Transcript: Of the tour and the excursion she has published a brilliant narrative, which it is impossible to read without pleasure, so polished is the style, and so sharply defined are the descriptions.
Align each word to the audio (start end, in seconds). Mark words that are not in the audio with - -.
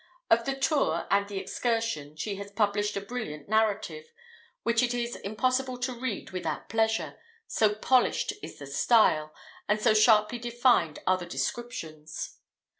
Of 0.31 0.45
the 0.45 0.55
tour 0.55 1.05
and 1.11 1.27
the 1.27 1.37
excursion 1.37 2.15
she 2.15 2.33
has 2.37 2.51
published 2.51 2.97
a 2.97 3.01
brilliant 3.01 3.47
narrative, 3.47 4.11
which 4.63 4.81
it 4.81 4.95
is 4.95 5.15
impossible 5.15 5.77
to 5.77 5.93
read 5.93 6.31
without 6.31 6.69
pleasure, 6.69 7.19
so 7.45 7.75
polished 7.75 8.33
is 8.41 8.57
the 8.57 8.65
style, 8.65 9.31
and 9.67 9.79
so 9.79 9.93
sharply 9.93 10.39
defined 10.39 10.97
are 11.05 11.17
the 11.17 11.27
descriptions. 11.27 12.39